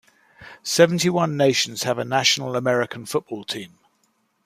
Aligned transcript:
Seventy-one 0.63 1.37
nations 1.37 1.83
have 1.83 1.99
a 1.99 2.03
national 2.03 2.55
American 2.55 3.05
football 3.05 3.43
team. 3.43 3.77